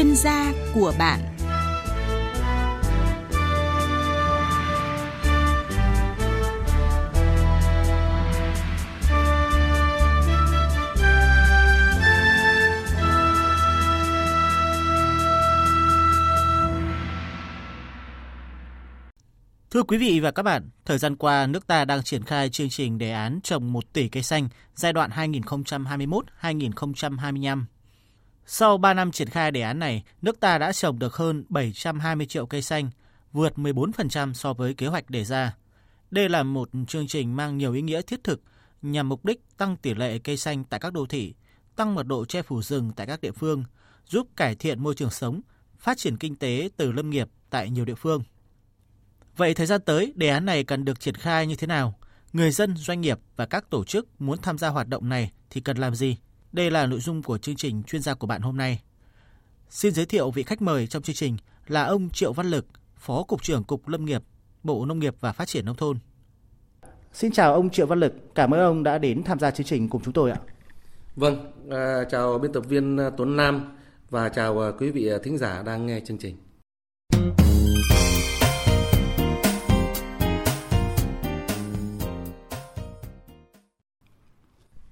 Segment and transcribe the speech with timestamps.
[0.00, 1.20] chuyên gia của bạn
[19.70, 22.70] Thưa quý vị và các bạn, thời gian qua nước ta đang triển khai chương
[22.70, 27.64] trình đề án trồng 1 tỷ cây xanh giai đoạn 2021-2025.
[28.52, 32.26] Sau 3 năm triển khai đề án này, nước ta đã trồng được hơn 720
[32.26, 32.90] triệu cây xanh,
[33.32, 35.56] vượt 14% so với kế hoạch đề ra.
[36.10, 38.42] Đây là một chương trình mang nhiều ý nghĩa thiết thực
[38.82, 41.34] nhằm mục đích tăng tỷ lệ cây xanh tại các đô thị,
[41.76, 43.64] tăng mật độ che phủ rừng tại các địa phương,
[44.06, 45.40] giúp cải thiện môi trường sống,
[45.78, 48.22] phát triển kinh tế từ lâm nghiệp tại nhiều địa phương.
[49.36, 51.98] Vậy thời gian tới, đề án này cần được triển khai như thế nào?
[52.32, 55.60] Người dân, doanh nghiệp và các tổ chức muốn tham gia hoạt động này thì
[55.60, 56.16] cần làm gì?
[56.52, 58.80] Đây là nội dung của chương trình chuyên gia của bạn hôm nay.
[59.68, 63.22] Xin giới thiệu vị khách mời trong chương trình là ông Triệu Văn Lực, Phó
[63.22, 64.22] Cục trưởng Cục Lâm nghiệp,
[64.62, 65.98] Bộ Nông nghiệp và Phát triển Nông thôn.
[67.12, 69.88] Xin chào ông Triệu Văn Lực, cảm ơn ông đã đến tham gia chương trình
[69.88, 70.38] cùng chúng tôi ạ.
[71.16, 73.78] Vâng, à, chào biên tập viên Tuấn Nam
[74.10, 76.36] và chào à, quý vị thính giả đang nghe chương trình.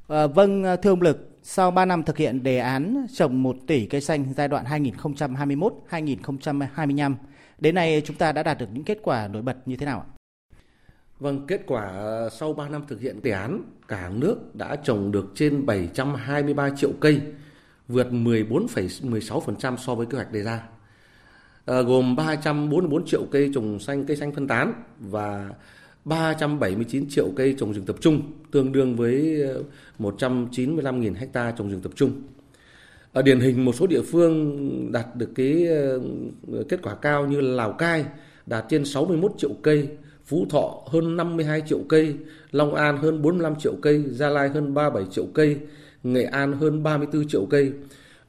[0.08, 3.86] À, vâng, thưa ông Lực, sau 3 năm thực hiện đề án trồng 1 tỷ
[3.86, 4.64] cây xanh giai đoạn
[5.90, 7.14] 2021-2025,
[7.58, 10.00] đến nay chúng ta đã đạt được những kết quả nổi bật như thế nào
[10.00, 10.06] ạ?
[11.18, 11.92] Vâng, kết quả
[12.32, 16.90] sau 3 năm thực hiện đề án, cả nước đã trồng được trên 723 triệu
[17.00, 17.20] cây,
[17.88, 20.62] vượt 14,16% so với kế hoạch đề ra.
[21.66, 25.50] À, gồm 344 triệu cây trồng xanh cây xanh phân tán và
[26.08, 29.62] 379 triệu cây trồng rừng tập trung, tương đương với ờ,
[29.98, 32.12] 195.000 ha trồng rừng tập trung.
[33.12, 36.00] Ở điển hình một số địa phương đạt được cái ờ,
[36.68, 38.04] kết quả cao như Lào Cai
[38.46, 39.88] đạt trên 61 triệu cây,
[40.24, 42.14] Phú Thọ hơn 52 triệu cây,
[42.50, 45.56] Long An hơn 45 triệu cây, Gia Lai hơn 37 triệu cây,
[46.02, 47.72] Nghệ An hơn 34 triệu cây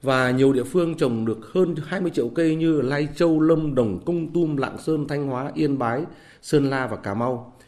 [0.02, 4.06] và nhiều địa phương trồng được hơn 20 triệu cây như Lai Châu, Lâm Đồng,
[4.06, 6.04] Công Tum, Lạng Sơn, Thanh Hóa, Yên Bái,
[6.42, 7.59] Sơn La và Cà Mau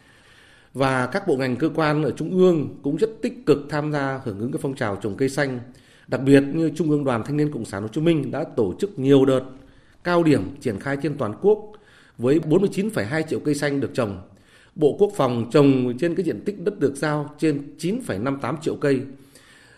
[0.74, 4.20] và các bộ ngành cơ quan ở trung ương cũng rất tích cực tham gia
[4.24, 5.60] hưởng ứng cái phong trào trồng cây xanh.
[6.08, 8.74] Đặc biệt như Trung ương Đoàn Thanh niên Cộng sản Hồ Chí Minh đã tổ
[8.80, 9.42] chức nhiều đợt
[10.04, 11.72] cao điểm triển khai trên toàn quốc
[12.18, 14.22] với 49,2 triệu cây xanh được trồng.
[14.76, 19.02] Bộ Quốc phòng trồng trên cái diện tích đất được giao trên 9,58 triệu cây.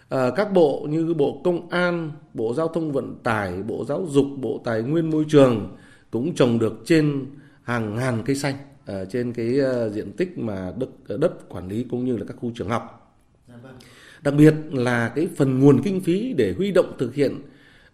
[0.10, 4.26] À, các bộ như Bộ Công an, Bộ Giao thông Vận tải, Bộ Giáo dục,
[4.38, 5.78] Bộ Tài nguyên Môi trường
[6.12, 7.26] cũng trồng được trên
[7.64, 8.56] hàng ngàn cây xanh
[8.92, 12.26] uh, trên cái uh, diện tích mà đất ờ, đất quản lý cũng như là
[12.28, 13.16] các khu trường học.
[13.48, 13.76] Dạ vâng.
[14.22, 17.36] Đặc biệt là cái phần nguồn kinh phí để huy động thực hiện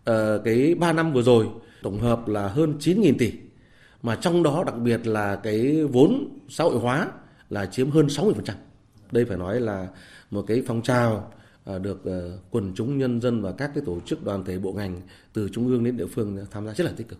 [0.10, 1.48] uh, cái 3 năm vừa rồi
[1.84, 3.34] tổng hợp là hơn 9.000 tỷ
[4.04, 7.12] mà trong đó đặc biệt là cái vốn xã hội hóa
[7.50, 8.34] là chiếm hơn 60%.
[9.12, 9.88] Đây phải nói là
[10.32, 11.32] một cái phong trào
[11.82, 12.02] được
[12.52, 15.02] quần chúng nhân dân và các cái tổ chức đoàn thể bộ ngành
[15.34, 17.20] từ trung ương đến địa phương tham gia rất là tích cực.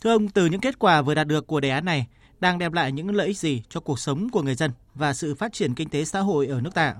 [0.00, 2.06] Thưa ông, từ những kết quả vừa đạt được của đề án này,
[2.40, 5.34] đang đem lại những lợi ích gì cho cuộc sống của người dân và sự
[5.34, 6.94] phát triển kinh tế xã hội ở nước ta?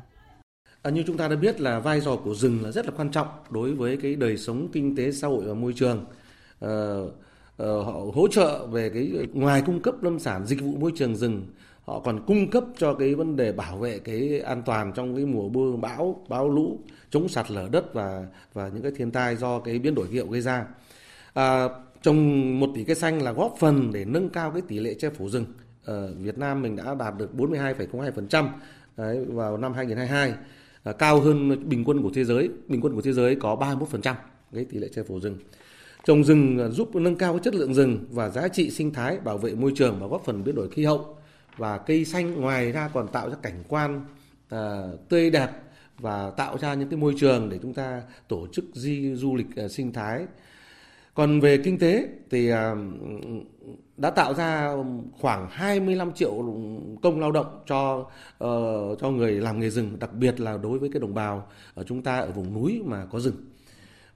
[0.82, 3.10] À, như chúng ta đã biết là vai trò của rừng là rất là quan
[3.10, 6.04] trọng đối với cái đời sống kinh tế xã hội và môi trường.
[6.60, 6.70] À,
[7.58, 11.16] à, họ hỗ trợ về cái ngoài cung cấp lâm sản dịch vụ môi trường
[11.16, 11.46] rừng
[11.90, 15.24] họ còn cung cấp cho cái vấn đề bảo vệ cái an toàn trong cái
[15.24, 16.78] mùa mưa bão bão lũ
[17.10, 20.18] chống sạt lở đất và và những cái thiên tai do cái biến đổi khí
[20.18, 20.66] hậu gây ra
[21.34, 21.68] à,
[22.02, 25.10] trồng một tỷ cây xanh là góp phần để nâng cao cái tỷ lệ che
[25.10, 25.44] phủ rừng.
[25.84, 28.48] Ở Việt Nam mình đã đạt được 42,02%
[28.96, 30.36] đấy, vào năm 2022, à,
[30.82, 32.50] ờ, cao hơn bình quân của thế giới.
[32.68, 34.14] Bình quân của thế giới có 31%
[34.54, 35.38] cái tỷ lệ che phủ rừng.
[36.04, 39.18] Trồng rừng ờ, giúp nâng cao cái chất lượng rừng và giá trị sinh thái,
[39.24, 41.16] bảo vệ môi trường và góp phần biến đổi khí hậu.
[41.56, 44.04] Và cây xanh ngoài ra còn tạo ra cảnh quan
[44.48, 45.50] à, tươi đẹp
[45.98, 49.56] và tạo ra những cái môi trường để chúng ta tổ chức di du lịch
[49.56, 50.26] à, sinh thái
[51.14, 52.74] còn về kinh tế thì à,
[53.96, 54.74] đã tạo ra
[55.20, 56.32] khoảng 25 triệu
[57.02, 57.98] công lao động cho
[58.44, 61.82] uh, cho người làm nghề rừng, đặc biệt là đối với cái đồng bào ở
[61.82, 63.36] chúng ta ở vùng núi mà có rừng.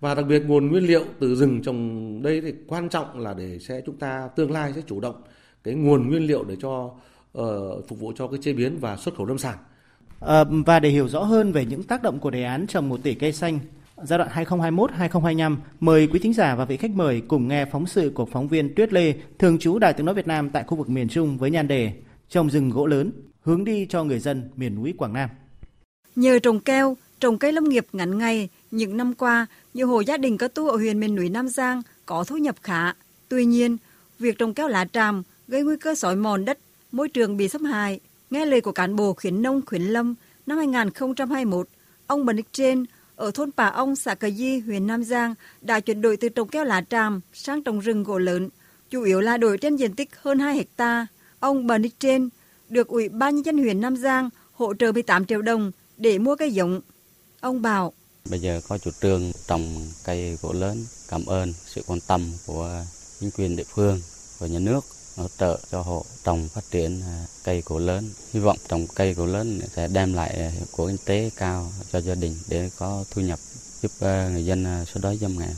[0.01, 3.59] Và đặc biệt nguồn nguyên liệu từ rừng trồng đây thì quan trọng là để
[3.59, 5.23] sẽ chúng ta tương lai sẽ chủ động
[5.65, 6.91] cái nguồn nguyên liệu để cho
[7.39, 9.59] uh, phục vụ cho cái chế biến và xuất khẩu lâm sản.
[10.21, 13.01] À, và để hiểu rõ hơn về những tác động của đề án trồng một
[13.03, 13.59] tỷ cây xanh
[14.03, 18.13] giai đoạn 2021-2025, mời quý thính giả và vị khách mời cùng nghe phóng sự
[18.15, 20.89] của phóng viên Tuyết Lê, thường trú Đài Tiếng Nói Việt Nam tại khu vực
[20.89, 21.93] miền Trung với nhan đề
[22.29, 25.31] Trồng rừng gỗ lớn, hướng đi cho người dân miền núi Quảng Nam.
[26.17, 30.17] Nhờ trồng keo, trồng cây lâm nghiệp ngắn ngày, những năm qua, nhiều hộ gia
[30.17, 32.93] đình có tu ở huyện miền núi Nam Giang có thu nhập khá.
[33.29, 33.77] Tuy nhiên,
[34.19, 36.59] việc trồng keo lá tràm gây nguy cơ sói mòn đất,
[36.93, 38.01] môi trường bị xâm hại.
[38.31, 40.15] Nghe lời của cán bộ khuyến nông khuyến lâm
[40.47, 41.69] năm 2021,
[42.07, 42.85] ông Bần Ích Trên
[43.17, 46.49] ở thôn Bà Ông, xã Cờ Di, huyện Nam Giang đã chuyển đổi từ trồng
[46.49, 48.49] keo lá tràm sang trồng rừng gỗ lớn,
[48.91, 51.07] chủ yếu là đổi trên diện tích hơn 2 hecta.
[51.41, 52.29] Ông Bà Ích Trên
[52.69, 56.37] được Ủy ban nhân dân huyện Nam Giang hỗ trợ 18 triệu đồng để mua
[56.37, 56.81] cây giống.
[57.41, 57.93] Ông bảo
[58.31, 62.85] Bây giờ có chủ trương trồng cây gỗ lớn, cảm ơn sự quan tâm của
[63.21, 64.01] chính quyền địa phương
[64.39, 64.85] và nhà nước
[65.17, 68.11] hỗ trợ cho hộ trồng phát triển à, cây gỗ lớn.
[68.33, 72.01] Hy vọng trồng cây gỗ lớn sẽ đem lại hiệu quả kinh tế cao cho
[72.01, 73.39] gia đình để có thu nhập
[73.81, 75.55] giúp à, người dân à, xóa đói giảm nghèo.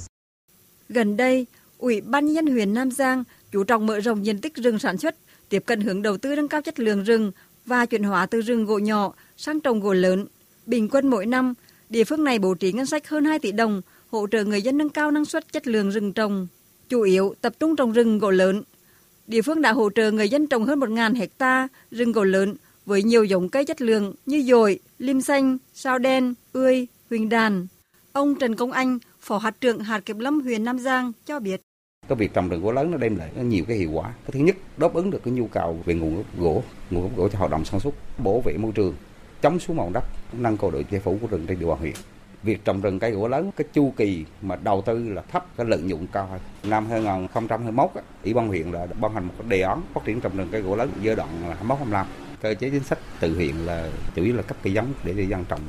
[0.88, 1.46] Gần đây,
[1.78, 5.16] Ủy ban nhân huyện Nam Giang chú trọng mở rộng diện tích rừng sản xuất,
[5.48, 7.32] tiếp cận hướng đầu tư nâng cao chất lượng rừng
[7.66, 10.26] và chuyển hóa từ rừng gỗ nhỏ sang trồng gỗ lớn.
[10.66, 11.54] Bình quân mỗi năm,
[11.88, 14.78] địa phương này bố trí ngân sách hơn 2 tỷ đồng hỗ trợ người dân
[14.78, 16.46] nâng cao năng suất chất lượng rừng trồng,
[16.88, 18.62] chủ yếu tập trung trồng rừng gỗ lớn.
[19.26, 22.55] Địa phương đã hỗ trợ người dân trồng hơn 1.000 hecta rừng gỗ lớn
[22.87, 27.67] với nhiều giống cây chất lượng như dồi, lim xanh, sao đen, ươi, huỳnh đàn.
[28.12, 31.61] Ông Trần Công Anh, Phó hạt trưởng hạt kiểm lâm huyện Nam Giang cho biết.
[32.08, 34.08] Cái việc trồng rừng gỗ lớn nó đem lại nhiều cái hiệu quả.
[34.08, 37.17] Cái thứ nhất, đáp ứng được cái nhu cầu về nguồn gốc gỗ, nguồn gốc
[37.17, 38.94] gỗ cho hoạt động sản xuất, bảo vệ môi trường,
[39.43, 41.94] chống xuống màu đất, nâng cao độ che phủ của rừng trên địa bàn huyện.
[42.42, 45.66] Việc trồng rừng cây gỗ lớn, cái chu kỳ mà đầu tư là thấp, cái
[45.66, 46.40] lợi nhuận cao hơn.
[46.62, 47.90] Năm 2021,
[48.24, 50.76] Ủy ban huyện là ban hành một đề án phát triển trồng rừng cây gỗ
[50.76, 51.28] lớn giai đoạn
[51.68, 52.04] 21-25.
[52.42, 55.44] Cơ chế chính sách từ huyện là chủ yếu là cấp cây giống để dân
[55.48, 55.60] trồng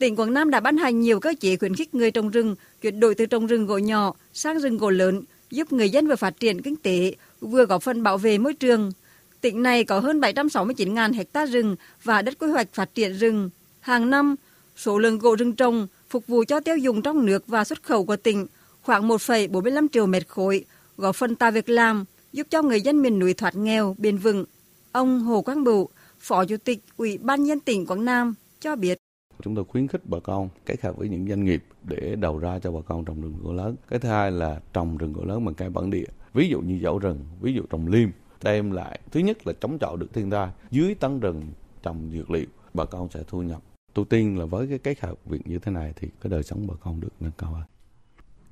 [0.00, 3.00] Tỉnh Quảng Nam đã ban hành nhiều cơ chế khuyến khích người trồng rừng chuyển
[3.00, 6.40] đổi từ trồng rừng gỗ nhỏ sang rừng gỗ lớn, giúp người dân vừa phát
[6.40, 8.92] triển kinh tế, vừa góp phần bảo vệ môi trường.
[9.40, 13.50] Tỉnh này có hơn 769.000 hecta rừng và đất quy hoạch phát triển rừng.
[13.80, 14.36] Hàng năm,
[14.80, 18.04] số lượng gỗ rừng trồng phục vụ cho tiêu dùng trong nước và xuất khẩu
[18.04, 18.46] của tỉnh
[18.82, 20.64] khoảng 1,45 triệu mét khối,
[20.96, 24.44] góp phần tạo việc làm, giúp cho người dân miền núi thoát nghèo, bền vững.
[24.92, 25.88] Ông Hồ Quang Bửu,
[26.18, 28.98] Phó Chủ tịch Ủy ban nhân tỉnh Quảng Nam cho biết.
[29.42, 32.58] Chúng tôi khuyến khích bà con kết hợp với những doanh nghiệp để đầu ra
[32.58, 33.76] cho bà con trồng rừng gỗ lớn.
[33.88, 36.06] Cái thứ hai là trồng rừng gỗ lớn bằng cây bản địa.
[36.34, 38.08] Ví dụ như dẫu rừng, ví dụ trồng liêm,
[38.42, 40.48] đem lại thứ nhất là chống chọi được thiên tai.
[40.70, 41.42] Dưới tán rừng
[41.82, 43.62] trồng dược liệu, bà con sẽ thu nhập.
[43.94, 46.66] Tôi tin là với cái kết hợp việc như thế này thì cái đời sống
[46.66, 47.64] bà con được nâng cao hơn.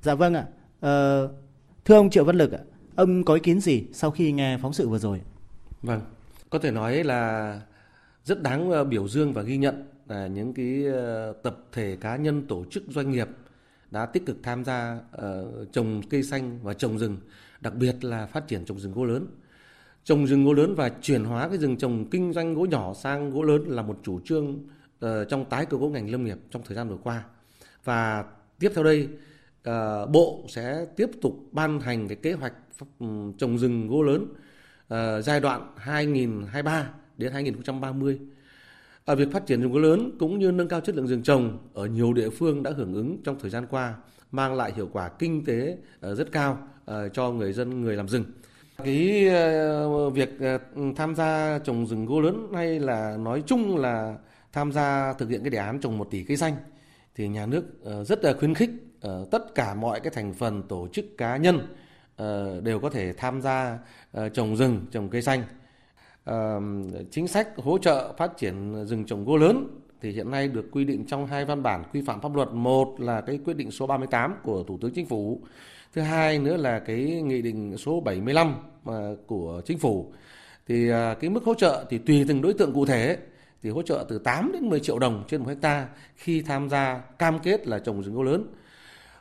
[0.01, 0.45] Dạ vâng ạ.
[0.79, 1.29] Ờ,
[1.85, 2.59] thưa ông Triệu Văn Lực ạ,
[2.95, 5.21] ông có ý kiến gì sau khi nghe phóng sự vừa rồi?
[5.81, 6.01] Vâng,
[6.49, 7.61] có thể nói là
[8.25, 12.15] rất đáng ờ, biểu dương và ghi nhận là những cái ờ, tập thể cá
[12.15, 13.27] nhân tổ chức doanh nghiệp
[13.91, 17.17] đã tích cực tham gia uh, trồng cây xanh và trồng rừng,
[17.61, 19.27] đặc biệt là phát triển trồng rừng gỗ lớn.
[20.03, 23.29] Trồng rừng gỗ lớn và chuyển hóa cái rừng trồng kinh doanh gỗ nhỏ sang
[23.29, 24.59] gỗ lớn là một chủ trương uh,
[24.99, 27.23] Ờ, trong tái cơ cấu ngành lâm nghiệp trong thời gian vừa qua.
[27.83, 28.23] Và
[28.59, 29.07] tiếp theo đây,
[29.63, 32.53] ờ, Bộ sẽ tiếp tục ban hành cái kế hoạch
[33.37, 34.25] trồng rừng gỗ lớn
[34.87, 38.19] ờ, giai đoạn 2023 đến 2030
[39.05, 41.57] ở việc phát triển rừng gỗ lớn cũng như nâng cao chất lượng rừng trồng
[41.73, 43.95] ở nhiều địa phương đã hưởng ứng trong thời gian qua
[44.31, 46.67] mang lại hiệu quả kinh tế rất cao
[47.13, 48.23] cho người dân người làm rừng.
[48.77, 49.29] Cái
[50.13, 50.29] việc
[50.95, 54.17] tham gia trồng rừng gỗ lớn hay là nói chung là
[54.53, 56.55] tham gia thực hiện cái đề án trồng một tỷ cây xanh,
[57.19, 58.69] thì nhà nước ờ, rất là khuyến khích
[59.01, 61.75] ờ, tất cả mọi cái thành phần, tổ chức cá nhân
[62.15, 63.79] ờ, đều có thể tham gia
[64.33, 65.43] trồng rừng, trồng cây xanh.
[67.11, 70.85] Chính sách hỗ trợ phát triển rừng trồng gỗ lớn thì hiện nay được quy
[70.85, 72.49] định trong hai văn bản quy phạm pháp luật.
[72.53, 75.41] Một là cái quyết định số 38 của thủ tướng chính phủ.
[75.93, 78.55] Thứ hai nữa là cái nghị định số 75
[79.27, 80.13] của chính phủ.
[80.67, 83.17] Thì cái mức hỗ trợ thì tùy từng đối tượng cụ thể
[83.63, 87.01] thì hỗ trợ từ 8 đến 10 triệu đồng trên một hecta khi tham gia
[87.19, 88.45] cam kết là trồng rừng gỗ lớn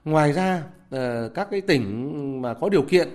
[0.05, 3.09] ngoài ra ờ, các cái tỉnh mà có điều kiện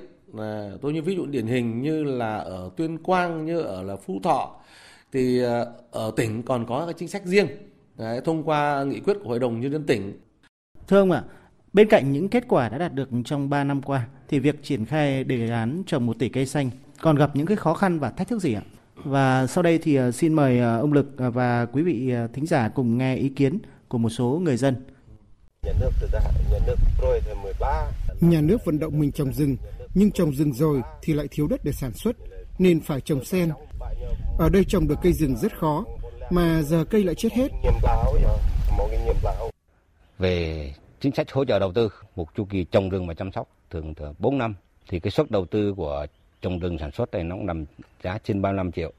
[0.82, 4.20] tôi như ví dụ điển hình như là ở Tuyên Quang như ở là Phú
[4.24, 4.56] Thọ
[5.12, 7.48] thì ờ, ở tỉnh còn có cái chính sách riêng
[7.98, 10.20] đấy, thông qua nghị quyết của Hội đồng Nhân dân tỉnh.
[10.88, 11.24] Thưa ông ạ,
[11.74, 14.86] bên cạnh những kết quả đã đạt được trong 3 năm qua thì việc triển
[14.86, 16.70] khai đề án trồng một tỷ cây xanh
[17.02, 18.62] còn gặp những cái khó khăn và thách thức gì ạ?
[18.96, 22.70] Và sau đây thì ờ, xin mời ờ, ông Lực và quý vị thính giả
[22.70, 24.76] cùng nghe ý kiến của một số người dân.
[25.64, 25.90] Nhà nước,
[26.52, 27.92] nhà nước rồi thì 13.
[28.22, 29.58] Nhà nước vận động mình trồng rừng
[29.94, 32.16] nhưng trồng rừng rồi thì lại thiếu đất để sản xuất
[32.60, 33.52] nên phải trồng sen.
[34.40, 35.86] Ở đây trồng được cây rừng rất khó
[36.30, 37.48] mà giờ cây lại chết hết.
[40.20, 43.48] Về chính sách hỗ trợ đầu tư, một chu kỳ trồng rừng và chăm sóc
[43.70, 44.56] thường thường 4 năm
[44.90, 46.06] thì cái suất đầu tư của
[46.44, 47.66] trồng rừng sản xuất này nó cũng nằm
[48.04, 48.92] giá trên 35 triệu.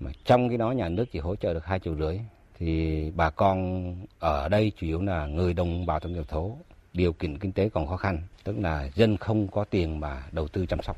[0.00, 2.18] Mà trong cái đó nhà nước chỉ hỗ trợ được hai triệu rưỡi
[2.58, 3.82] thì bà con
[4.18, 6.56] ở đây chủ yếu là người đồng bào dân tộc thổ
[6.92, 10.48] điều kiện kinh tế còn khó khăn, tức là dân không có tiền mà đầu
[10.48, 10.96] tư chăm sóc.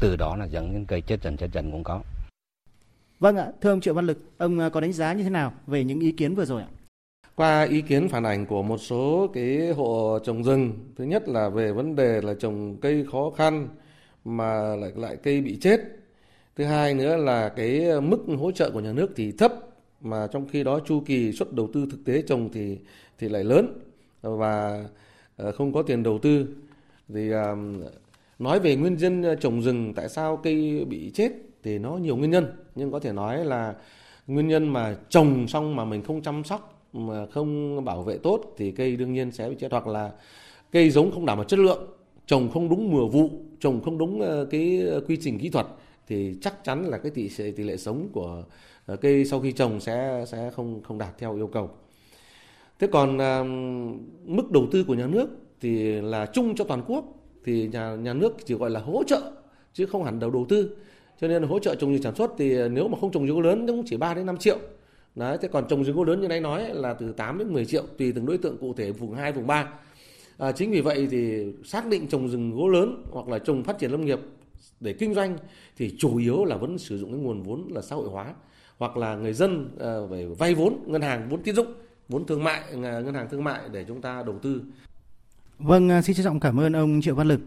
[0.00, 2.00] Từ đó là dẫn đến cây chết dần chết dần cũng có.
[3.20, 5.84] Vâng ạ, thưa ông Triệu Văn Lực, ông có đánh giá như thế nào về
[5.84, 6.68] những ý kiến vừa rồi ạ?
[7.34, 11.48] Qua ý kiến phản ảnh của một số cái hộ trồng rừng, thứ nhất là
[11.48, 13.68] về vấn đề là trồng cây khó khăn
[14.36, 15.80] mà lại lại cây bị chết.
[16.56, 19.52] Thứ hai nữa là cái mức hỗ trợ của nhà nước thì thấp,
[20.00, 22.78] mà trong khi đó chu kỳ suất đầu tư thực tế trồng thì
[23.18, 23.80] thì lại lớn
[24.22, 24.84] và
[25.36, 26.46] ờ, không có tiền đầu tư.
[27.14, 27.30] Thì
[28.38, 31.32] nói về nguyên nhân trồng rừng, tại sao cây bị chết
[31.62, 32.46] thì nó nhiều nguyên nhân.
[32.74, 33.74] Nhưng có thể nói là
[34.26, 38.54] nguyên nhân mà trồng xong mà mình không chăm sóc, mà không bảo vệ tốt
[38.56, 40.12] thì cây đương nhiên sẽ bị chết, hoặc là
[40.72, 41.97] cây giống không đảm bảo chất lượng
[42.28, 43.30] trồng không đúng mùa vụ
[43.60, 45.66] trồng không đúng ờ, cái ờ, quy trình kỹ thuật
[46.06, 48.44] thì chắc chắn là cái tỷ tỷ lệ sống của
[48.86, 51.70] ờ, cây sau khi trồng sẽ sẽ không không đạt theo yêu cầu.
[52.78, 53.16] Thế còn
[54.24, 55.28] mức đầu tư của nhà nước
[55.60, 57.04] thì là chung cho toàn quốc
[57.44, 59.20] thì nhà nhà nước chỉ gọi là hỗ trợ
[59.72, 60.76] chứ không hẳn đầu đầu tư.
[61.20, 63.42] Cho nên hỗ trợ trồng rừng sản xuất thì nếu mà không trồng rừng gỗ
[63.42, 64.58] lớn cũng chỉ 3 đến 5 triệu.
[65.14, 67.66] Đấy, thế còn trồng rừng gỗ lớn như nãy nói là từ 8 đến 10
[67.66, 69.68] triệu tùy từng đối tượng cụ thể vùng 2, vùng 3.
[70.38, 73.78] À, chính vì vậy thì xác định trồng rừng gỗ lớn hoặc là trồng phát
[73.78, 74.18] triển lâm nghiệp
[74.80, 75.38] để kinh doanh
[75.76, 78.34] thì chủ yếu là vẫn sử dụng cái nguồn vốn là xã hội hóa
[78.78, 81.72] hoặc là người dân ờ, phải vay vốn ngân hàng vốn tín dụng
[82.08, 84.62] vốn thương mại ngân hàng thương mại để chúng ta đầu tư.
[85.58, 87.40] Vâng, à, xin trân trọng cảm ơn ông Triệu Văn Lực.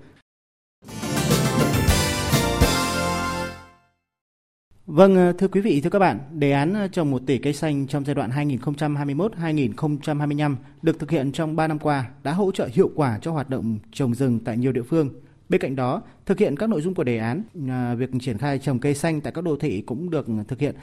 [4.94, 7.54] Vâng, ờ, thưa quý vị, thưa các bạn, đề án ờ, trồng 1 tỷ cây
[7.54, 12.70] xanh trong giai đoạn 2021-2025 được thực hiện trong 3 năm qua đã hỗ trợ
[12.74, 15.10] hiệu quả cho hoạt động trồng rừng tại nhiều địa phương,
[15.50, 18.60] Bên cạnh đó, thực hiện các nội dung của đề án, ờ, việc triển khai
[18.60, 20.76] trồng cây xanh tại các đô thị cũng được thực hiện.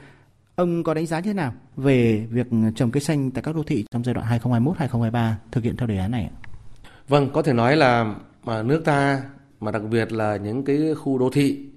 [0.55, 3.63] Ông có đánh giá như thế nào về việc trồng cây xanh tại các đô
[3.63, 6.29] thị trong giai đoạn 2021-2023 thực hiện theo đề án này?
[7.07, 9.21] Vâng, có thể nói là mà nước ta
[9.59, 11.69] mà đặc biệt là những cái khu đô thị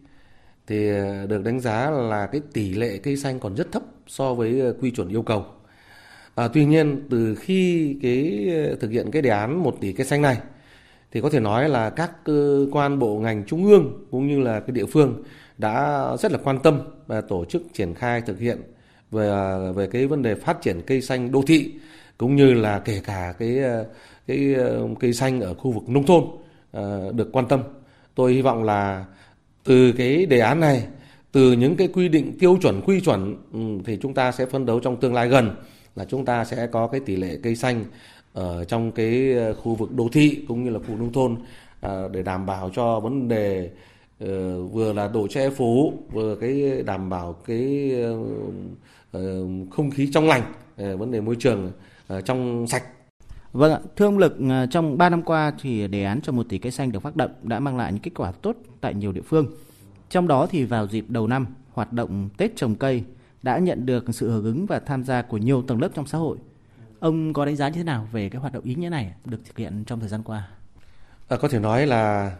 [0.66, 4.34] thì ờ, được đánh giá là cái tỷ lệ cây xanh còn rất thấp so
[4.34, 5.46] với ờ, quy chuẩn yêu cầu.
[6.34, 10.06] À, tuy nhiên từ khi cái ờ, thực hiện cái đề án 1 tỷ cây
[10.06, 10.38] xanh này
[11.12, 14.60] thì có thể nói là các cơ quan bộ ngành trung ương cũng như là
[14.60, 15.22] cái địa phương
[15.58, 18.58] đã rất là quan tâm và tổ chức triển khai thực hiện
[19.10, 19.30] về
[19.76, 21.72] về cái vấn đề phát triển cây xanh đô thị
[22.18, 23.58] cũng như là kể cả cái
[24.26, 24.54] cái
[25.00, 26.24] cây xanh ở khu vực nông thôn
[27.16, 27.62] được quan tâm.
[28.14, 29.04] Tôi hy vọng là
[29.64, 30.86] từ cái đề án này,
[31.32, 34.66] từ những cái quy định tiêu chuẩn quy chuẩn ừ, thì chúng ta sẽ phấn
[34.66, 35.50] đấu trong tương lai gần
[35.96, 37.84] là chúng ta sẽ có cái tỷ lệ cây xanh
[38.32, 41.36] ở trong cái ờ, khu vực đô thị cũng như là khu nông thôn
[41.80, 43.70] ờ, để đảm bảo cho vấn đề
[44.20, 47.92] ờ, vừa là độ che phủ vừa cái đảm bảo cái
[49.70, 51.72] không khí trong lành vấn đề môi trường
[52.24, 52.82] trong sạch.
[53.52, 54.36] Vâng ạ, thưa ông Lực,
[54.70, 57.30] trong 3 năm qua thì đề án cho một tỷ cây xanh được phát động
[57.42, 59.46] đã mang lại những kết quả tốt tại nhiều địa phương.
[60.10, 63.04] Trong đó thì vào dịp đầu năm, hoạt động Tết trồng cây
[63.42, 66.18] đã nhận được sự hưởng ứng và tham gia của nhiều tầng lớp trong xã
[66.18, 66.38] hội.
[67.00, 69.40] Ông có đánh giá như thế nào về cái hoạt động ý nghĩa này được
[69.44, 70.48] thực hiện trong thời gian qua?
[71.28, 72.36] À, có thể nói là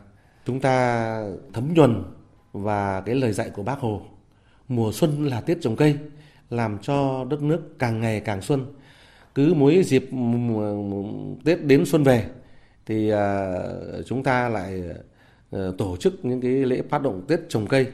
[0.46, 1.16] chúng ta
[1.52, 2.04] thấm nhuần
[2.52, 4.02] và cái lời dạy của bác Hồ
[4.68, 5.98] mùa xuân là tiết trồng cây
[6.50, 8.66] làm cho đất nước càng ngày càng xuân
[9.34, 10.08] cứ mỗi dịp
[11.44, 12.26] Tết đến xuân về
[12.86, 13.52] thì à,
[14.06, 14.82] chúng ta lại
[15.52, 17.86] Ờ, tổ chức những cái lễ phát động Tết trồng cây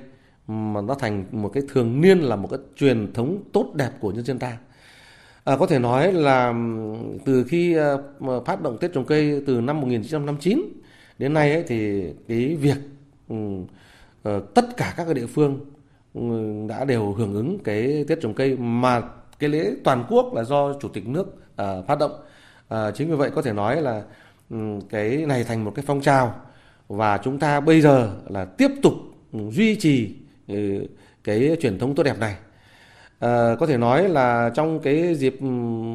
[0.47, 4.13] mà nó thành một cái thường niên là một cái truyền thống tốt đẹp của
[4.13, 4.59] nhân dân ta
[5.45, 6.55] À, có thể nói là
[7.25, 8.03] từ khi ờ,
[8.47, 10.61] phát động Tết trồng cây từ năm 1959
[11.19, 12.77] đến nay ấy, thì cái việc
[14.23, 15.61] ờ, tất cả các địa phương
[16.69, 19.03] đã đều hưởng ứng cái Tết trồng cây mà
[19.39, 22.13] cái lễ toàn quốc là do Chủ tịch nước phát động.
[22.69, 24.03] À, chính vì vậy có thể nói là
[24.91, 26.35] cái này thành một cái phong trào
[26.89, 28.95] và chúng ta bây giờ là tiếp tục
[29.33, 30.11] duy trì
[30.49, 30.87] ừ,
[31.25, 32.37] cái truyền thống tốt đẹp này
[33.19, 35.47] À, có thể nói là trong cái dịp ừ,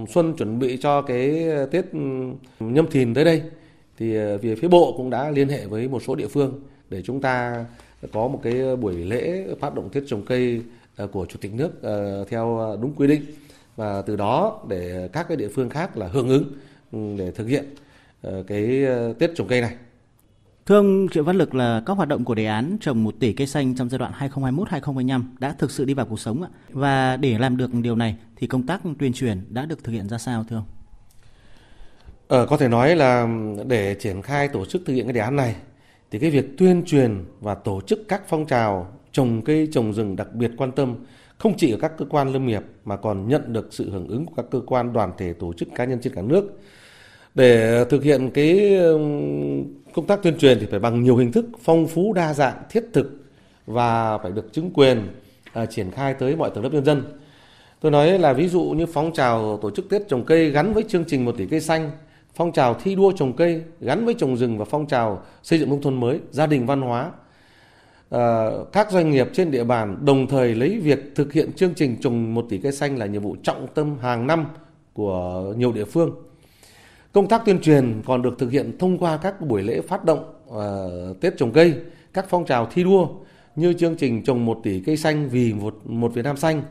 [0.09, 1.99] xuân chuẩn bị cho cái Tết ừ,
[2.59, 3.41] nhâm thìn tới đây
[3.97, 6.59] thì ờ, về phía bộ cũng đã liên hệ với một số địa phương
[6.89, 7.65] để chúng ta
[8.13, 10.61] có một cái buổi lễ phát động Tết trồng cây
[10.95, 11.71] ờ, của Chủ tịch nước
[12.29, 13.21] theo đúng quy định
[13.75, 17.65] và từ đó để các cái địa phương khác là hưởng ứng để thực hiện
[18.47, 18.85] cái
[19.19, 19.75] Tết trồng cây này.
[20.65, 23.33] Thưa ông Triệu Văn Lực là các hoạt động của đề án trồng 1 tỷ
[23.33, 26.49] cây xanh trong giai đoạn 2021-2025 đã thực sự đi vào cuộc sống ạ.
[26.69, 30.09] Và để làm được điều này thì công tác tuyên truyền đã được thực hiện
[30.09, 30.65] ra sao thưa ông?
[32.27, 33.27] Ờ, có thể nói là
[33.67, 35.55] để triển khai tổ chức thực hiện cái đề án này
[36.11, 40.15] thì cái việc tuyên truyền và tổ chức các phong trào trồng cây trồng rừng
[40.15, 40.95] đặc biệt quan tâm
[41.37, 44.25] không chỉ ở các cơ quan lâm nghiệp mà còn nhận được sự hưởng ứng
[44.25, 46.61] của các cơ quan đoàn thể tổ chức cá nhân trên cả nước
[47.35, 48.77] Để thực hiện cái
[49.93, 52.83] công tác tuyên truyền thì phải bằng nhiều hình thức phong phú đa dạng thiết
[52.93, 53.23] thực
[53.67, 55.07] và phải được chứng quyền
[55.63, 57.03] uh, triển khai tới mọi tầng lớp nhân dân.
[57.79, 60.83] Tôi nói là ví dụ như phong trào tổ chức Tết trồng cây gắn với
[60.87, 61.91] chương trình một tỷ cây xanh,
[62.35, 65.69] phong trào thi đua trồng cây gắn với trồng rừng và phong trào xây dựng
[65.69, 67.11] nông thôn mới, gia đình văn hóa.
[68.09, 71.97] À, các doanh nghiệp trên địa bàn đồng thời lấy việc thực hiện chương trình
[72.01, 74.45] trồng một tỷ cây xanh là nhiệm vụ trọng tâm hàng năm
[74.93, 76.11] của nhiều địa phương.
[77.13, 80.33] Công tác tuyên truyền còn được thực hiện thông qua các buổi lễ phát động
[80.47, 81.75] uh, Tết trồng cây,
[82.13, 83.07] các phong trào thi đua
[83.55, 86.61] như chương trình trồng một tỷ cây xanh vì một, một Việt Nam xanh,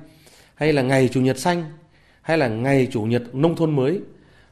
[0.54, 1.64] hay là ngày Chủ nhật xanh,
[2.22, 4.00] hay là ngày Chủ nhật nông thôn mới,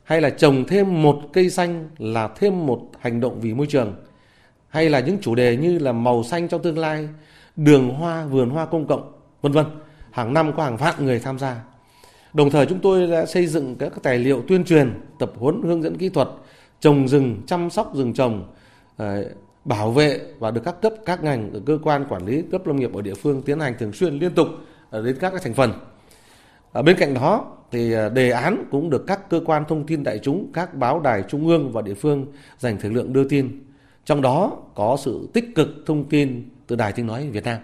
[0.05, 3.95] hay là trồng thêm một cây xanh là thêm một hành động vì môi trường,
[4.69, 7.09] hay là những chủ đề như là màu xanh trong tương lai,
[7.57, 9.67] đường hoa, vườn hoa công cộng, vân vân.
[10.11, 11.61] Hàng năm có hàng vạn người tham gia.
[12.33, 15.83] Đồng thời chúng tôi đã xây dựng các tài liệu tuyên truyền, tập huấn hướng
[15.83, 16.29] dẫn kỹ thuật
[16.81, 18.45] trồng rừng, chăm sóc rừng trồng,
[18.97, 19.25] ờ,
[19.65, 22.77] bảo vệ và được các cấp các ngành ở cơ quan quản lý cấp lâm
[22.77, 24.49] nghiệp ở địa phương tiến hành thường xuyên liên tục
[24.91, 25.73] ờ, đến các thành phần.
[26.73, 30.19] Ở bên cạnh đó thì đề án cũng được các cơ quan thông tin đại
[30.19, 32.27] chúng, các báo đài trung ương và địa phương
[32.59, 33.65] dành thời lượng đưa tin.
[34.05, 37.59] Trong đó có sự tích cực thông tin từ Đài Tiếng Nói Việt Nam.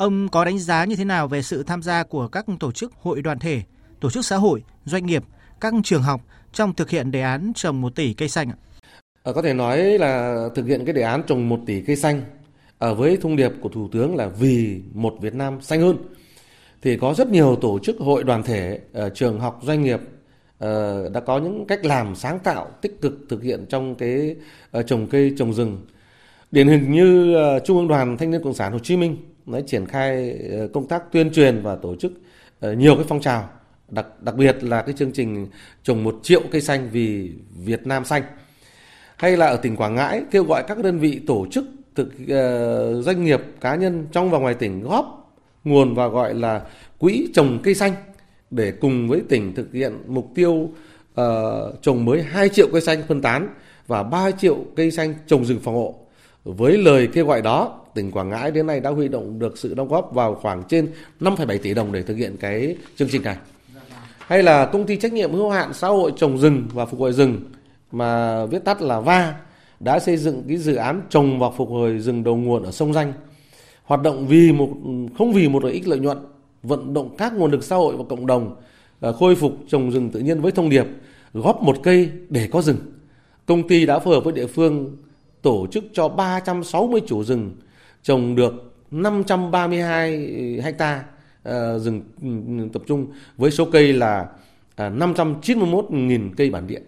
[0.00, 2.92] Ông có đánh giá như thế nào về sự tham gia của các tổ chức
[3.02, 3.62] hội đoàn thể,
[4.00, 5.24] tổ chức xã hội, doanh nghiệp,
[5.60, 6.20] các trường học
[6.52, 8.56] trong thực hiện đề án trồng 1 tỷ cây xanh ạ?
[9.22, 12.22] À, có thể nói là thực hiện cái đề án trồng 1 tỷ cây xanh
[12.78, 15.96] ở với thông điệp của Thủ tướng là vì một Việt Nam xanh hơn
[16.82, 20.00] thì có rất nhiều tổ chức hội đoàn thể, uh, trường học, doanh nghiệp
[21.12, 24.36] đã có những cách làm sáng tạo, tích cực thực hiện trong cái
[24.86, 25.86] trồng cây, trồng rừng.
[26.50, 29.16] Điển hình như Trung ương Đoàn Thanh niên Cộng sản Hồ Chí Minh
[29.46, 32.12] đã triển khai ờ, công tác tuyên truyền và tổ chức
[32.60, 33.48] ờ, nhiều cái phong trào,
[33.88, 35.46] đặc đặc biệt là cái chương trình
[35.82, 37.32] trồng một triệu cây xanh vì
[37.64, 38.22] Việt Nam xanh.
[39.16, 43.04] Hay là ở tỉnh Quảng Ngãi kêu gọi các đơn vị tổ chức thực uh,
[43.04, 45.32] doanh nghiệp cá nhân trong và ngoài tỉnh góp
[45.64, 46.62] nguồn và gọi là
[46.98, 47.92] quỹ trồng cây xanh
[48.50, 50.52] để cùng với tỉnh thực hiện mục tiêu
[51.20, 53.48] uh, trồng mới 2 triệu cây xanh phân tán
[53.86, 55.94] và 3 triệu cây xanh trồng rừng phòng hộ.
[56.44, 59.74] Với lời kêu gọi đó, tỉnh Quảng Ngãi đến nay đã huy động được sự
[59.74, 60.88] đóng góp vào khoảng trên
[61.20, 63.36] 5,7 tỷ đồng để thực hiện cái chương trình này.
[64.18, 67.12] Hay là công ty trách nhiệm hữu hạn xã hội trồng rừng và phục hồi
[67.12, 67.40] rừng
[67.92, 69.34] mà viết tắt là VA
[69.80, 72.92] đã xây dựng cái dự án trồng và phục hồi rừng đầu nguồn ở sông
[72.92, 73.12] Danh
[73.84, 74.68] hoạt động vì một
[75.18, 76.18] không vì một lợi ích lợi nhuận
[76.62, 78.56] vận động các nguồn lực xã hội và cộng đồng
[79.00, 80.86] à, khôi phục trồng rừng tự nhiên với thông điệp
[81.32, 82.76] góp một cây để có rừng
[83.46, 84.96] công ty đã phối hợp với địa phương
[85.42, 87.56] tổ chức cho 360 chủ rừng
[88.02, 88.52] trồng được
[88.90, 91.04] 532 hecta
[91.44, 94.26] ừ, ờ, rừng ừ, tập trung với số cây là
[94.76, 96.80] à, 591.000 cây bản địa.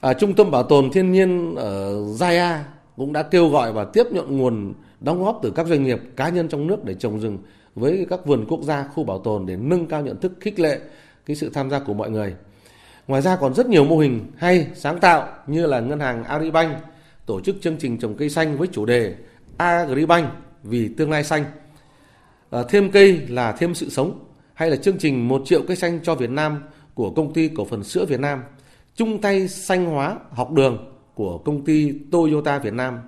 [0.00, 2.58] À, Trung tâm Bảo tồn Thiên nhiên ở Zaya
[2.96, 6.28] cũng đã kêu gọi và tiếp nhận nguồn đóng góp từ các doanh nghiệp cá
[6.28, 7.38] nhân trong nước để trồng rừng
[7.74, 10.80] với các vườn quốc gia, khu bảo tồn để nâng cao nhận thức khích lệ
[11.26, 12.34] cái sự tham gia của mọi người.
[13.06, 16.76] Ngoài ra còn rất nhiều mô hình hay sáng tạo như là ngân hàng Agribank
[17.26, 19.14] tổ chức chương trình trồng cây xanh với chủ đề
[19.56, 20.30] Agribank
[20.62, 21.44] vì tương lai xanh.
[22.50, 26.00] À, thêm cây là thêm sự sống hay là chương trình 1 triệu cây xanh
[26.02, 26.62] cho Việt Nam
[26.94, 28.42] của công ty cổ phần sữa Việt Nam,
[28.94, 32.98] chung tay xanh hóa học đường của công ty Toyota Việt Nam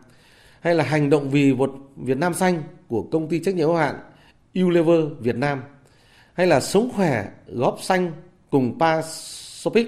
[0.61, 3.76] hay là hành động vì một Việt Nam xanh của công ty trách nhiệm hữu
[3.76, 3.94] hạn
[4.55, 5.62] Unilever Việt Nam
[6.35, 8.12] hay là sống khỏe góp xanh
[8.50, 9.87] cùng Panasonic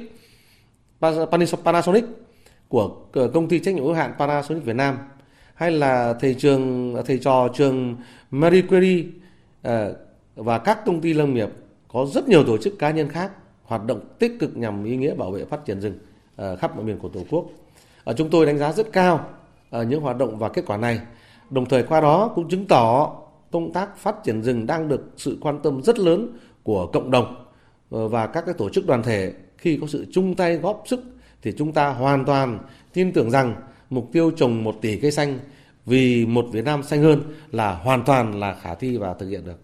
[1.64, 2.04] Panasonic
[2.68, 4.98] của ờ, công ty trách nhiệm hữu hạn Panasonic Việt Nam,
[5.54, 7.96] hay là thầy trường, thầy trò trường
[8.30, 9.04] Marie Curie
[9.62, 9.96] ờ,
[10.36, 11.48] và các công ty lâm nghiệp
[11.88, 15.14] có rất nhiều tổ chức cá nhân khác hoạt động tích cực nhằm ý nghĩa
[15.14, 15.98] bảo vệ phát triển rừng
[16.36, 17.46] ờ, khắp mọi miền của Tổ quốc.
[18.16, 19.26] Chúng tôi đánh giá rất cao
[19.72, 21.00] những hoạt động và kết quả này.
[21.50, 23.16] Đồng thời qua đó cũng chứng tỏ
[23.50, 27.44] công tác phát triển rừng đang được sự quan tâm rất lớn của cộng đồng
[27.90, 31.00] và các cái tổ chức đoàn thể khi có sự chung tay góp sức
[31.42, 32.58] thì chúng ta hoàn toàn
[32.92, 33.54] tin tưởng rằng
[33.90, 35.38] mục tiêu trồng một tỷ cây xanh
[35.86, 37.22] vì một Việt Nam xanh hơn
[37.52, 39.60] là hoàn toàn là khả thi và thực hiện được.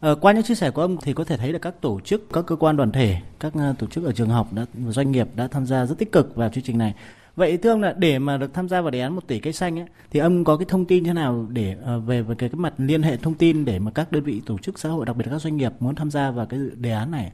[0.00, 2.32] À, qua những chia sẻ của ông thì có thể thấy là các tổ chức,
[2.32, 5.28] các cơ quan đoàn thể, các ờ, tổ chức ở trường học, đã, doanh nghiệp
[5.36, 6.94] đã tham gia rất tích cực vào chương trình này.
[7.36, 9.52] Vậy thưa ông là để mà được tham gia vào đề án một tỷ cây
[9.52, 12.48] xanh ấy, thì ông có cái thông tin thế nào để ờ, về về cái,
[12.48, 15.06] cái mặt liên hệ thông tin để mà các đơn vị tổ chức xã hội
[15.06, 17.32] đặc biệt là các doanh nghiệp muốn tham gia vào cái đề án này?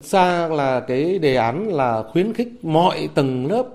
[0.00, 3.66] Xa là cái đề án là khuyến khích mọi tầng lớp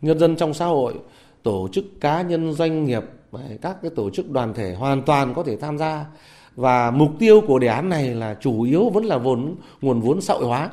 [0.00, 0.94] nhân dân trong xã hội,
[1.42, 3.02] tổ chức cá nhân doanh nghiệp
[3.62, 6.06] các cái tổ chức đoàn thể hoàn toàn có thể tham gia.
[6.56, 10.20] Và mục tiêu của đề án này là chủ yếu vẫn là vốn nguồn vốn
[10.20, 10.70] xã hội hóa.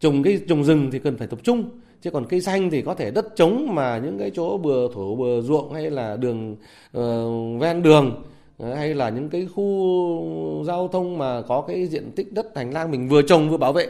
[0.00, 1.70] Trồng cái trồng rừng thì cần phải tập trung
[2.02, 5.16] chứ còn cây xanh thì có thể đất trống mà những cái chỗ bừa thổ
[5.16, 6.56] bừa ruộng hay là đường
[6.98, 8.22] uh, ven đường
[8.58, 12.70] ờ, hay là những cái khu giao thông mà có cái diện tích đất hành
[12.70, 13.86] lang mình vừa trồng vừa bảo vệ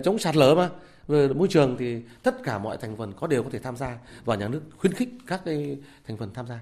[0.00, 0.70] chống sạt lở mà
[1.08, 3.98] về môi trường thì tất cả mọi thành phần có đều có thể tham gia
[4.24, 5.76] và nhà nước khuyến khích các cái
[6.06, 6.58] thành phần tham gia.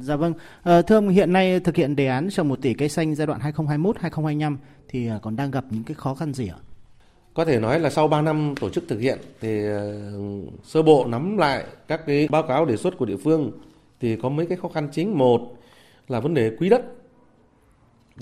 [0.00, 2.88] Dạ vâng, à, thưa ông hiện nay thực hiện đề án trồng một tỷ cây
[2.88, 4.56] xanh giai đoạn 2021-2025
[4.88, 6.58] thì còn đang gặp những cái khó khăn gì ạ?
[7.34, 9.60] Có thể nói là sau 3 năm tổ chức thực hiện thì
[10.64, 13.52] sơ bộ nắm lại các cái báo cáo đề xuất của địa phương
[14.00, 15.40] thì có mấy cái khó khăn chính một
[16.08, 16.82] là vấn đề quý đất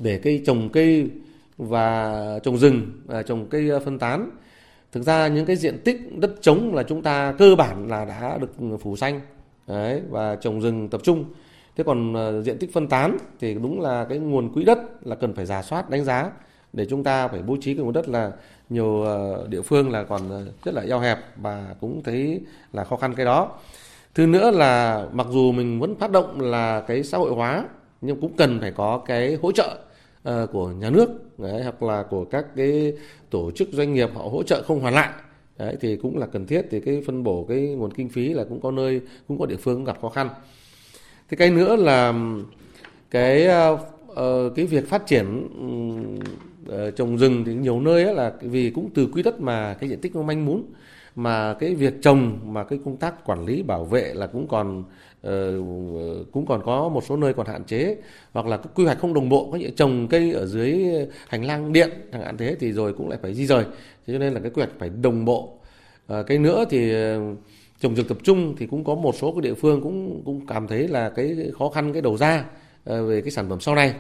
[0.01, 1.11] để cây trồng cây
[1.57, 4.31] và trồng rừng và trồng cây phân tán
[4.92, 8.38] thực ra những cái diện tích đất trống là chúng ta cơ bản là đã
[8.38, 9.20] được phủ xanh.
[9.66, 11.24] Đấy, và trồng rừng tập trung.
[11.76, 15.14] Thế còn ờ, diện tích phân tán thì đúng là cái nguồn quỹ đất là
[15.14, 16.31] cần phải giả soát, đánh giá
[16.72, 18.33] để chúng ta phải bố trí cái nguồn đất là
[18.70, 22.40] nhiều ờ, địa phương là còn ờ, rất là eo hẹp và cũng thấy
[22.72, 23.50] là khó khăn cái đó.
[24.14, 27.64] Thứ nữa là mặc dù mình vẫn phát động là cái xã hội hóa,
[28.00, 29.78] nhưng cũng cần phải có cái hỗ trợ
[30.22, 32.92] Ờ, của nhà nước đấy, hoặc là của các cái
[33.30, 35.11] tổ chức doanh nghiệp họ hỗ trợ không hoàn lại.
[35.58, 38.44] Đấy, thì cũng là cần thiết thì cái phân bổ cái nguồn kinh phí là
[38.44, 40.28] cũng có nơi cũng có địa phương cũng gặp khó khăn.
[41.28, 42.44] Thế cái nữa là ừ,
[43.11, 45.48] cái ờ, ờ, cái việc phát triển
[46.66, 50.00] ừ, trồng rừng thì nhiều nơi là vì cũng từ quỹ đất mà cái diện
[50.00, 50.62] tích nó manh mún
[51.16, 54.85] mà cái việc trồng mà cái công tác quản lý bảo vệ là cũng còn
[55.22, 55.58] Ờ,
[56.32, 57.96] cũng còn có một số nơi còn hạn chế,
[58.32, 60.85] hoặc là quy hoạch không đồng bộ, có những trồng cây ở dưới
[61.28, 63.64] hành lang điện, chẳng hạn thế, thì rồi cũng lại phải di rời.
[64.06, 65.58] Cho nên là cái quy hoạch phải đồng bộ.
[66.06, 67.20] Ờ, cái nữa thì ờ,
[67.80, 70.66] trồng rừng tập trung thì cũng có một số cái địa phương cũng cũng cảm
[70.66, 72.44] thấy là cái khó khăn, cái đầu ra
[72.85, 73.94] về cái sản phẩm sau này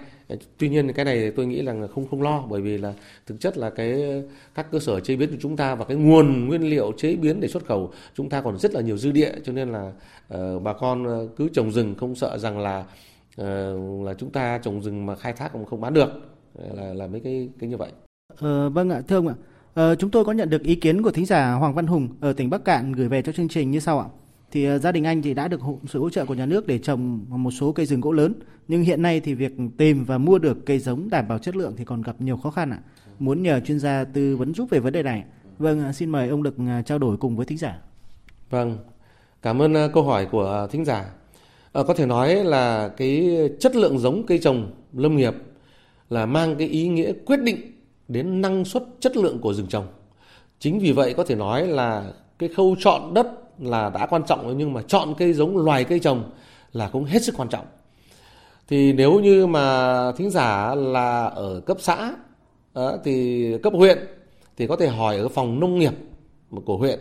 [0.58, 2.94] tuy nhiên cái này tôi nghĩ là không không lo bởi vì là
[3.26, 4.22] thực chất là cái
[4.54, 7.40] các cơ sở chế biến của chúng ta và cái nguồn nguyên liệu chế biến
[7.40, 9.92] để xuất khẩu chúng ta còn rất là nhiều dư địa cho nên là
[10.34, 12.84] uh, bà con ờ, cứ trồng rừng không sợ rằng là
[13.40, 16.10] uh, là chúng ta trồng rừng mà khai thác cũng không bán được
[16.54, 17.92] là là mấy cái cái như vậy.
[18.40, 19.34] Ờ, vâng ạ thưa ông ạ.
[19.74, 22.32] Ờ, chúng tôi có nhận được ý kiến của thính giả Hoàng Văn Hùng ở
[22.32, 24.06] tỉnh Bắc Cạn gửi về cho chương trình như sau ạ
[24.52, 26.78] thì ờ, gia đình anh thì đã được sự hỗ trợ của nhà nước để
[26.78, 28.34] trồng một số cây rừng gỗ lớn
[28.68, 31.74] nhưng hiện nay thì việc tìm và mua được cây giống đảm bảo chất lượng
[31.76, 32.78] thì còn gặp nhiều khó khăn ạ.
[33.18, 35.24] Muốn nhờ chuyên gia tư vấn giúp về vấn đề này.
[35.58, 37.78] Vâng, xin mời ông được ờ, trao đổi cùng với thính giả.
[38.50, 38.78] Vâng,
[39.42, 41.04] cảm ơn ờ, câu hỏi của thính giả.
[41.72, 45.34] À, có thể nói là cái chất lượng giống cây trồng lâm nghiệp
[46.10, 47.72] là mang cái ý nghĩa quyết định
[48.08, 49.86] đến năng suất chất lượng của rừng trồng.
[50.58, 54.58] Chính vì vậy có thể nói là cái khâu chọn đất là đã quan trọng
[54.58, 56.30] nhưng mà chọn cây giống loài cây trồng
[56.72, 57.64] là cũng hết sức quan trọng.
[58.68, 62.12] Thì nếu như mà thính giả là ở cấp xã
[63.04, 63.98] thì cấp huyện
[64.56, 65.92] thì có thể hỏi ở phòng nông nghiệp
[66.64, 66.98] của huyện.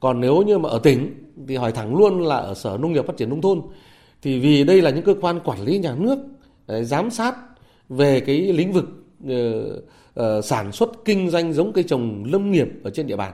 [0.00, 1.14] Còn nếu như mà ở tỉnh
[1.48, 3.60] thì hỏi thẳng luôn là ở Sở Nông nghiệp Phát triển Nông thôn.
[4.22, 6.18] Thì vì đây là những cơ quan quản lý nhà nước
[6.82, 7.34] giám sát
[7.88, 8.84] về cái lĩnh vực
[9.24, 13.32] uh, sản xuất kinh doanh giống cây trồng lâm nghiệp ở trên địa bàn.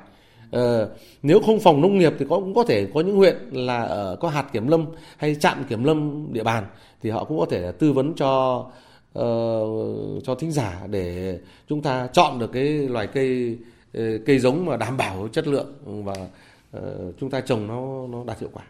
[0.56, 0.90] Ờ,
[1.22, 4.16] nếu không phòng nông nghiệp thì có cũng có thể có những huyện là ở
[4.20, 6.64] có hạt kiểm lâm hay trạm kiểm lâm địa bàn
[7.02, 8.58] thì họ cũng có thể tư vấn cho
[9.18, 11.38] uh, cho thính giả để
[11.68, 13.58] chúng ta chọn được cái loài cây
[13.94, 16.14] ờ, cây giống mà đảm bảo chất lượng và
[16.76, 16.82] uh,
[17.20, 18.64] chúng ta trồng nó nó đạt hiệu quả.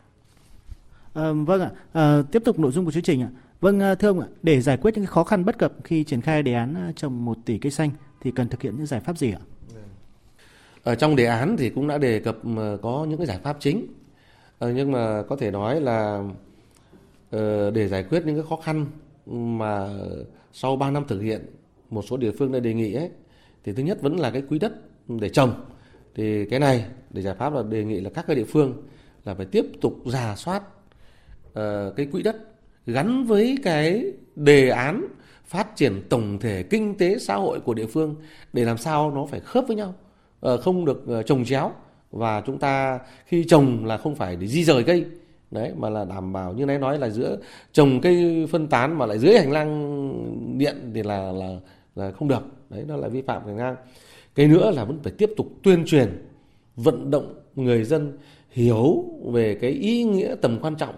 [1.14, 3.28] À, vâng ạ, à, tiếp tục nội dung của chương trình ạ.
[3.60, 6.42] Vâng thưa ông ạ, để giải quyết những khó khăn bất cập khi triển khai
[6.42, 9.32] đề án trồng một tỷ cây xanh thì cần thực hiện những giải pháp gì
[9.32, 9.40] ạ?
[10.86, 13.56] Ở trong đề án thì cũng đã đề cập ờ, có những cái giải pháp
[13.60, 13.86] chính.
[14.58, 16.22] Ờ, nhưng mà có thể nói là
[17.74, 18.86] để giải quyết những cái khó khăn
[19.58, 19.88] mà
[20.52, 21.46] sau 3 năm thực hiện,
[21.90, 23.10] một số địa phương đã đề nghị ấy,
[23.64, 24.72] thì thứ nhất vẫn là cái quỹ đất
[25.08, 25.64] để trồng.
[26.14, 28.82] Thì cái này để giải pháp là đề nghị là các cái địa phương
[29.24, 30.62] là phải tiếp tục giả soát
[31.96, 32.36] cái quỹ đất
[32.86, 35.06] gắn với cái đề án
[35.44, 38.16] phát triển tổng thể kinh tế xã hội của địa phương
[38.52, 39.94] để làm sao nó phải khớp với nhau
[40.40, 41.72] Ờ, không được ờ, trồng chéo.
[42.10, 45.04] Và chúng ta khi trồng là không phải để di rời cây.
[45.50, 47.38] Đấy, mà là đảm bảo, như nãy nói là giữa
[47.72, 51.60] trồng cây phân tán mà lại dưới hành lang điện thì là là
[51.96, 52.42] là không được.
[52.70, 53.76] Đấy nó là vi phạm hành lang.
[54.34, 56.28] Cái nữa là vẫn phải tiếp tục tuyên truyền,
[56.76, 58.18] vận động người dân
[58.50, 60.94] hiểu về cái ý nghĩa tầm quan trọng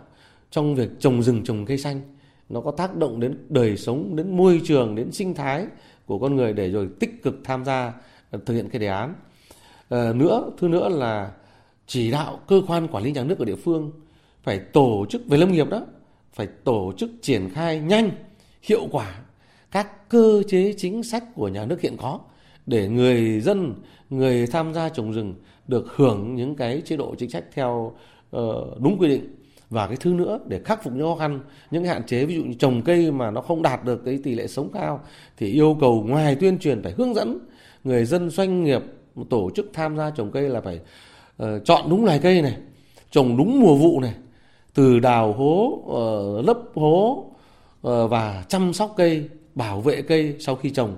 [0.51, 2.01] trong việc trồng rừng, trồng cây xanh.
[2.49, 5.67] Nó có tác động đến đời sống, đến môi trường, đến sinh thái
[6.07, 7.93] của con người để rồi tích cực tham gia
[8.47, 9.15] thực hiện cái đề án
[9.89, 11.33] à, nữa thứ nữa là
[11.87, 13.91] chỉ đạo cơ quan quản lý nhà nước ở địa phương
[14.43, 15.87] phải tổ chức về lâm nghiệp đó
[16.33, 18.11] phải tổ chức triển khai nhanh
[18.63, 19.19] hiệu quả
[19.71, 22.21] các cơ chế chính sách của nhà nước hiện có
[22.67, 23.75] để người dân,
[24.11, 25.35] người tham gia trồng rừng
[25.69, 27.93] được hưởng những cái chế độ chính sách theo
[28.37, 29.35] uh, đúng quy định.
[29.71, 32.43] Và cái thứ nữa để khắc phục những khó khăn những hạn chế ví dụ
[32.43, 35.01] như trồng cây mà nó không đạt được cái tỷ lệ sống cao
[35.37, 37.39] thì yêu cầu ngoài tuyên truyền phải hướng dẫn
[37.85, 38.83] người dân doanh nghiệp
[39.31, 40.81] tổ chức tham gia trồng cây là phải
[41.43, 42.57] uh, chọn đúng loài cây này
[43.11, 44.15] trồng đúng mùa vụ này
[44.75, 47.25] từ đào hố uh, lấp hố
[47.89, 50.97] uh, và chăm sóc cây bảo vệ cây sau khi trồng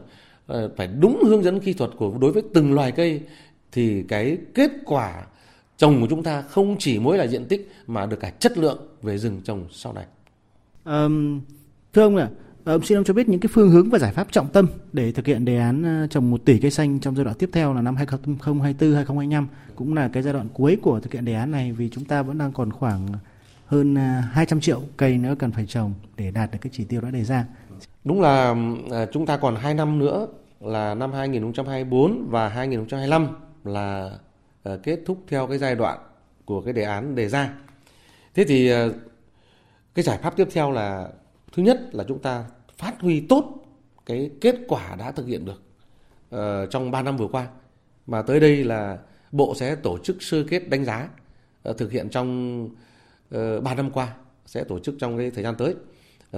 [0.52, 3.20] uh, phải đúng hướng dẫn kỹ thuật của đối với từng loài cây
[3.72, 5.26] thì cái kết quả
[5.76, 8.78] trồng của chúng ta không chỉ mỗi là diện tích mà được cả chất lượng
[9.02, 10.04] về rừng trồng sau này.
[10.84, 11.40] Um,
[11.92, 13.98] thưa ông ạ, à, Ờ, ông xin ông cho biết những cái phương hướng và
[13.98, 17.00] giải pháp trọng tâm để thực hiện đề án ờ, trồng 1 tỷ cây xanh
[17.00, 20.78] trong giai đoạn tiếp theo là năm 2024 2025 cũng là cái giai đoạn cuối
[20.82, 23.06] của thực hiện đề án này vì chúng ta vẫn đang còn khoảng
[23.66, 27.00] hơn ờ, 200 triệu cây nữa cần phải trồng để đạt được cái chỉ tiêu
[27.00, 27.44] đã đề ra.
[28.04, 28.54] Đúng là
[29.12, 30.26] chúng ta còn 2 năm nữa
[30.60, 33.28] là năm 2024 và 2025
[33.64, 34.10] là
[34.82, 35.98] kết thúc theo cái giai đoạn
[36.44, 37.50] của cái đề án đề ra.
[38.34, 38.70] Thế thì
[39.94, 41.08] cái giải pháp tiếp theo là
[41.52, 42.44] thứ nhất là chúng ta
[42.76, 43.60] phát huy tốt
[44.06, 45.62] cái kết quả đã thực hiện được
[46.34, 47.46] uh, trong 3 năm vừa qua.
[48.06, 48.98] Mà tới đây là
[49.32, 51.08] Bộ sẽ tổ chức sơ kết đánh giá
[51.68, 52.68] uh, thực hiện trong
[53.30, 54.14] ờ, uh, 3 năm qua
[54.46, 55.74] sẽ tổ chức trong cái thời gian tới.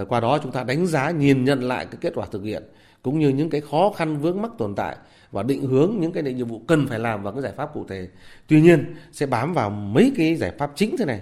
[0.01, 2.63] Uh, qua đó chúng ta đánh giá nhìn nhận lại cái kết quả thực hiện
[3.03, 4.97] cũng như những cái khó khăn vướng mắc tồn tại
[5.31, 7.85] và định hướng những cái nhiệm vụ cần phải làm và cái giải pháp cụ
[7.89, 8.09] thể.
[8.47, 11.21] Tuy nhiên sẽ bám vào mấy cái giải pháp chính thế này.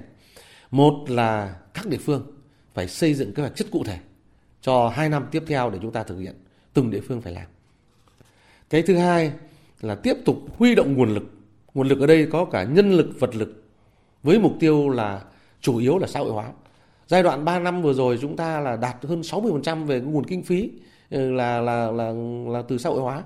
[0.71, 2.40] Một là các địa phương
[2.75, 3.99] phải xây dựng kế hoạch rất cụ thể
[4.61, 6.35] cho hai năm tiếp theo để chúng ta thực hiện.
[6.75, 7.47] Từng địa phương phải làm.
[8.71, 9.33] Cái thứ hai
[9.81, 11.25] là tiếp tục huy động nguồn lực.
[11.75, 13.65] Nguồn lực ở đây có cả nhân lực, vật lực
[14.23, 15.23] với mục tiêu là
[15.61, 16.53] chủ yếu là xã hội hóa.
[17.07, 20.43] Giai đoạn 3 năm vừa rồi chúng ta là đạt hơn 60% về nguồn kinh
[20.43, 20.71] phí
[21.11, 22.13] ừ, là là là
[22.47, 23.23] là từ xã hội hóa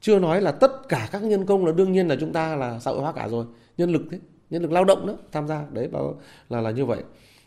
[0.00, 2.78] chưa nói là tất cả các nhân công là đương nhiên là chúng ta là
[2.78, 3.46] xã hội hóa cả rồi
[3.78, 4.18] nhân lực thế
[4.50, 5.88] nhân lực lao động đó tham gia đấy
[6.48, 7.02] là là như vậy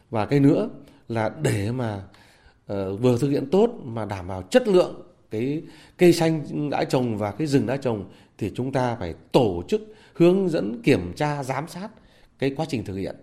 [0.09, 0.69] và cái nữa
[1.07, 2.01] là để mà
[2.73, 5.61] uh, vừa thực hiện tốt mà đảm bảo chất lượng cái
[5.97, 9.95] cây xanh đã trồng và cái rừng đã trồng thì chúng ta phải tổ chức
[10.13, 11.89] hướng dẫn kiểm tra giám sát
[12.39, 13.15] cái quá trình thực hiện.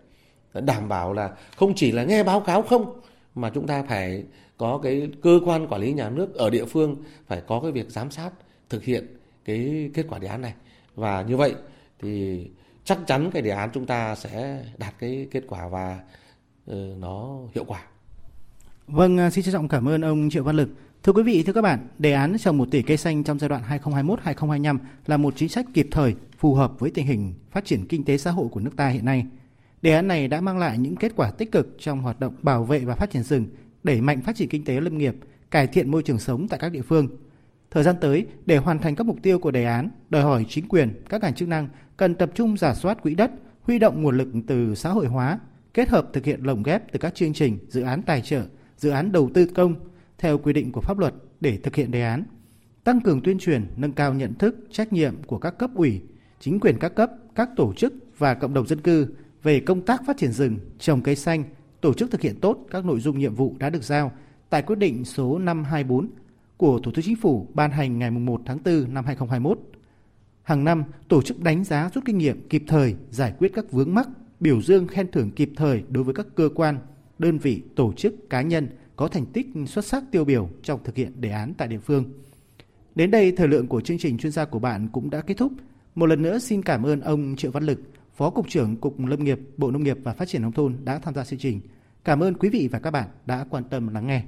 [0.54, 3.00] Đảm bảo là không chỉ là nghe báo cáo không
[3.34, 4.24] mà chúng ta phải
[4.56, 7.90] có cái cơ quan quản lý nhà nước ở địa phương phải có cái việc
[7.90, 8.30] giám sát
[8.70, 10.54] thực hiện cái kết quả đề án này.
[10.94, 11.54] Và như vậy
[12.02, 12.46] thì
[12.84, 16.23] chắc chắn cái đề án chúng ta sẽ đạt cái kết quả và uh,
[16.66, 17.82] Ờ, nó hiệu quả.
[18.86, 20.68] Vâng, à, xin trân trọng cảm ơn ông Triệu Văn Lực.
[21.02, 23.48] Thưa quý vị, thưa các bạn, đề án trồng 1 tỷ cây xanh trong giai
[23.48, 27.86] đoạn 2021-2025 là một chính sách kịp thời, phù hợp với tình hình phát triển
[27.86, 29.26] kinh tế xã hội của nước ta hiện nay.
[29.82, 32.64] Đề án này đã mang lại những kết quả tích cực trong hoạt động bảo
[32.64, 33.46] vệ và phát triển rừng,
[33.82, 35.14] đẩy mạnh phát triển kinh tế lâm nghiệp,
[35.50, 37.08] cải thiện môi trường sống tại các địa phương,
[37.74, 40.68] Thời gian tới, để hoàn thành các mục tiêu của đề án, đòi hỏi chính
[40.68, 43.30] quyền, các ngành chức năng cần tập trung giả soát quỹ đất,
[43.62, 45.38] huy động nguồn lực từ xã hội hóa,
[45.74, 48.42] kết hợp thực hiện lồng ghép từ các chương trình, dự án tài trợ,
[48.76, 49.74] dự án đầu tư công
[50.18, 52.24] theo quy định của pháp luật để thực hiện đề án.
[52.84, 56.00] Tăng cường tuyên truyền, nâng cao nhận thức, trách nhiệm của các cấp ủy,
[56.40, 59.06] chính quyền các cấp, các tổ chức và cộng đồng dân cư
[59.42, 61.44] về công tác phát triển rừng, trồng cây xanh,
[61.80, 64.12] tổ chức thực hiện tốt các nội dung nhiệm vụ đã được giao
[64.50, 66.08] tại quyết định số 524
[66.56, 69.58] của Thủ tướng Chính phủ ban hành ngày 1 tháng 4 năm 2021.
[70.42, 73.94] Hàng năm, tổ chức đánh giá rút kinh nghiệm kịp thời giải quyết các vướng
[73.94, 74.08] mắc,
[74.44, 76.78] biểu dương khen thưởng kịp thời đối với các cơ quan,
[77.18, 80.96] đơn vị, tổ chức, cá nhân có thành tích xuất sắc tiêu biểu trong thực
[80.96, 82.04] hiện đề án tại địa phương.
[82.94, 85.52] Đến đây, thời lượng của chương trình chuyên gia của bạn cũng đã kết thúc.
[85.94, 87.80] Một lần nữa xin cảm ơn ông Triệu Văn Lực,
[88.16, 90.98] Phó Cục trưởng Cục Lâm nghiệp, Bộ Nông nghiệp và Phát triển Nông thôn đã
[90.98, 91.60] tham gia chương trình.
[92.04, 94.22] Cảm ơn quý vị và các bạn đã quan tâm lắng nghe.